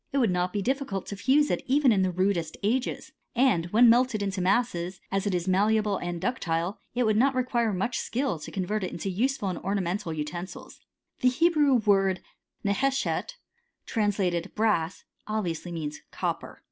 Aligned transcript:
It 0.11 0.17
would 0.17 0.31
not 0.31 0.51
be 0.51 0.63
difficult 0.63 1.05
to 1.05 1.15
fuse 1.15 1.51
it 1.51 1.61
even 1.67 1.91
in 1.91 2.01
tfaiift 2.01 2.17
rudest 2.17 2.57
ages: 2.63 3.11
and 3.35 3.67
when 3.67 3.87
melted 3.87 4.23
into 4.23 4.41
masses, 4.41 4.99
as 5.11 5.27
it 5.27 5.35
ii 5.35 5.41
malleable 5.47 5.97
and 6.01 6.19
ductile, 6.19 6.79
it 6.95 7.03
would 7.03 7.17
not 7.17 7.35
require 7.35 7.71
much 7.71 7.99
skil{. 7.99 8.39
to 8.43 8.49
convert 8.51 8.83
it 8.83 8.91
into 8.91 9.11
useful 9.11 9.49
and 9.49 9.59
ornamental 9.59 10.11
utensils. 10.11 10.79
J^ 11.21 11.31
Hebrew 11.31 11.75
word 11.75 12.21
JWHi 12.65 12.71
(necheshet) 12.73 13.33
translated 13.85 14.51
brass^ 14.55 15.03
olh. 15.27 15.43
viously 15.43 15.71
means 15.71 15.99
copper. 16.09 16.59